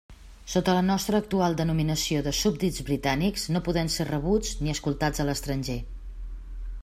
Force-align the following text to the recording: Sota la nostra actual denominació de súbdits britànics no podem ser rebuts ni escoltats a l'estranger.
Sota 0.51 0.73
la 0.75 0.85
nostra 0.85 1.19
actual 1.23 1.57
denominació 1.59 2.23
de 2.29 2.33
súbdits 2.37 2.85
britànics 2.89 3.45
no 3.57 3.63
podem 3.69 3.93
ser 3.97 4.09
rebuts 4.09 4.57
ni 4.63 4.75
escoltats 4.75 5.25
a 5.25 5.29
l'estranger. 5.31 5.79